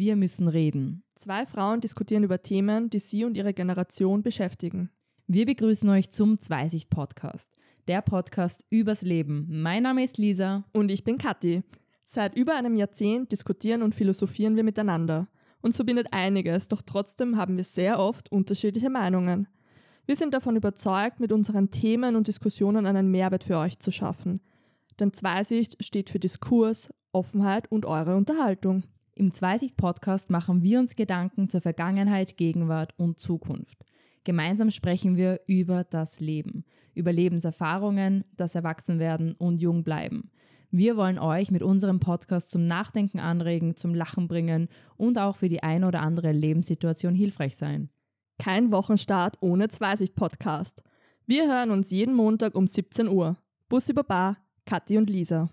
Wir 0.00 0.16
müssen 0.16 0.48
reden. 0.48 1.02
Zwei 1.16 1.44
Frauen 1.44 1.82
diskutieren 1.82 2.24
über 2.24 2.42
Themen, 2.42 2.88
die 2.88 3.00
sie 3.00 3.26
und 3.26 3.36
ihre 3.36 3.52
Generation 3.52 4.22
beschäftigen. 4.22 4.88
Wir 5.26 5.44
begrüßen 5.44 5.86
euch 5.90 6.10
zum 6.10 6.38
Zweisicht-Podcast, 6.40 7.50
der 7.86 8.00
Podcast 8.00 8.64
übers 8.70 9.02
Leben. 9.02 9.46
Mein 9.50 9.82
Name 9.82 10.02
ist 10.02 10.16
Lisa. 10.16 10.64
Und 10.72 10.90
ich 10.90 11.04
bin 11.04 11.18
Kathi. 11.18 11.64
Seit 12.02 12.34
über 12.34 12.56
einem 12.56 12.76
Jahrzehnt 12.76 13.30
diskutieren 13.30 13.82
und 13.82 13.94
philosophieren 13.94 14.56
wir 14.56 14.64
miteinander. 14.64 15.28
Uns 15.60 15.76
verbindet 15.76 16.06
einiges, 16.12 16.68
doch 16.68 16.80
trotzdem 16.80 17.36
haben 17.36 17.58
wir 17.58 17.64
sehr 17.64 17.98
oft 17.98 18.32
unterschiedliche 18.32 18.88
Meinungen. 18.88 19.48
Wir 20.06 20.16
sind 20.16 20.32
davon 20.32 20.56
überzeugt, 20.56 21.20
mit 21.20 21.30
unseren 21.30 21.70
Themen 21.70 22.16
und 22.16 22.26
Diskussionen 22.26 22.86
einen 22.86 23.10
Mehrwert 23.10 23.44
für 23.44 23.58
euch 23.58 23.78
zu 23.80 23.90
schaffen. 23.90 24.40
Denn 24.98 25.12
Zweisicht 25.12 25.84
steht 25.84 26.08
für 26.08 26.18
Diskurs, 26.18 26.88
Offenheit 27.12 27.70
und 27.70 27.84
eure 27.84 28.16
Unterhaltung. 28.16 28.84
Im 29.14 29.32
Zweisicht-Podcast 29.32 30.30
machen 30.30 30.62
wir 30.62 30.78
uns 30.78 30.96
Gedanken 30.96 31.48
zur 31.48 31.60
Vergangenheit, 31.60 32.36
Gegenwart 32.36 32.94
und 32.96 33.18
Zukunft. 33.18 33.84
Gemeinsam 34.24 34.70
sprechen 34.70 35.16
wir 35.16 35.40
über 35.46 35.84
das 35.84 36.20
Leben, 36.20 36.64
über 36.94 37.12
Lebenserfahrungen, 37.12 38.24
das 38.36 38.54
Erwachsenwerden 38.54 39.32
und 39.34 39.60
Jungbleiben. 39.60 40.30
Wir 40.70 40.96
wollen 40.96 41.18
euch 41.18 41.50
mit 41.50 41.62
unserem 41.62 41.98
Podcast 41.98 42.50
zum 42.52 42.66
Nachdenken 42.66 43.18
anregen, 43.18 43.74
zum 43.74 43.94
Lachen 43.94 44.28
bringen 44.28 44.68
und 44.96 45.18
auch 45.18 45.36
für 45.36 45.48
die 45.48 45.62
eine 45.62 45.88
oder 45.88 46.00
andere 46.00 46.32
Lebenssituation 46.32 47.14
hilfreich 47.14 47.56
sein. 47.56 47.88
Kein 48.38 48.70
Wochenstart 48.70 49.38
ohne 49.40 49.68
Zweisicht-Podcast. 49.68 50.82
Wir 51.26 51.48
hören 51.48 51.70
uns 51.70 51.90
jeden 51.90 52.14
Montag 52.14 52.54
um 52.54 52.66
17 52.66 53.08
Uhr. 53.08 53.36
Bussi 53.68 53.92
Baba, 53.92 54.36
Kathi 54.66 54.98
und 54.98 55.10
Lisa. 55.10 55.48